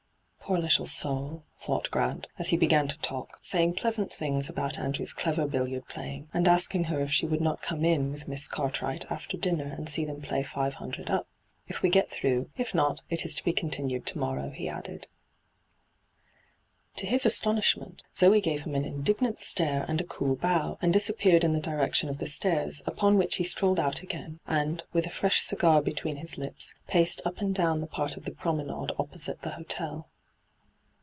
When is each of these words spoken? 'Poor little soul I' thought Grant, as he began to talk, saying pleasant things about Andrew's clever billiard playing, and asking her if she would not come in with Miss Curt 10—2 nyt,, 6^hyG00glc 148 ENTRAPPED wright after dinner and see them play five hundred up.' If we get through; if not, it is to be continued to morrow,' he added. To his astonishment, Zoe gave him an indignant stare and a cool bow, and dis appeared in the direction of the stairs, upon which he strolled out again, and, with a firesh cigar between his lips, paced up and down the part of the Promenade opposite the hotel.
'Poor 0.51 0.57
little 0.59 0.87
soul 0.87 1.45
I' 1.45 1.63
thought 1.65 1.89
Grant, 1.91 2.27
as 2.37 2.49
he 2.49 2.57
began 2.57 2.89
to 2.89 2.99
talk, 2.99 3.39
saying 3.41 3.75
pleasant 3.75 4.11
things 4.11 4.49
about 4.49 4.77
Andrew's 4.77 5.13
clever 5.13 5.47
billiard 5.47 5.87
playing, 5.87 6.27
and 6.33 6.45
asking 6.45 6.85
her 6.85 6.99
if 6.99 7.09
she 7.09 7.25
would 7.25 7.39
not 7.39 7.61
come 7.61 7.85
in 7.85 8.11
with 8.11 8.27
Miss 8.27 8.49
Curt 8.49 8.73
10—2 8.73 8.81
nyt,, 8.81 8.81
6^hyG00glc 8.81 8.81
148 8.81 8.81
ENTRAPPED 8.81 8.81
wright 8.81 9.11
after 9.15 9.37
dinner 9.37 9.75
and 9.77 9.87
see 9.89 10.03
them 10.03 10.21
play 10.21 10.43
five 10.43 10.73
hundred 10.73 11.09
up.' 11.09 11.25
If 11.69 11.81
we 11.81 11.87
get 11.89 12.09
through; 12.09 12.49
if 12.57 12.75
not, 12.75 13.01
it 13.09 13.23
is 13.23 13.33
to 13.35 13.45
be 13.45 13.53
continued 13.53 14.05
to 14.07 14.19
morrow,' 14.19 14.49
he 14.49 14.67
added. 14.67 15.07
To 16.97 17.05
his 17.05 17.25
astonishment, 17.25 18.01
Zoe 18.17 18.41
gave 18.41 18.61
him 18.63 18.75
an 18.75 18.83
indignant 18.83 19.39
stare 19.39 19.85
and 19.87 20.01
a 20.01 20.05
cool 20.05 20.35
bow, 20.35 20.77
and 20.81 20.91
dis 20.91 21.07
appeared 21.07 21.45
in 21.45 21.53
the 21.53 21.61
direction 21.61 22.09
of 22.09 22.17
the 22.17 22.27
stairs, 22.27 22.81
upon 22.85 23.15
which 23.17 23.37
he 23.37 23.45
strolled 23.45 23.79
out 23.79 24.01
again, 24.03 24.41
and, 24.45 24.83
with 24.91 25.05
a 25.05 25.09
firesh 25.09 25.45
cigar 25.45 25.81
between 25.81 26.17
his 26.17 26.37
lips, 26.37 26.73
paced 26.89 27.21
up 27.23 27.37
and 27.39 27.55
down 27.55 27.79
the 27.79 27.87
part 27.87 28.17
of 28.17 28.25
the 28.25 28.31
Promenade 28.31 28.93
opposite 28.99 29.43
the 29.43 29.51
hotel. 29.51 30.09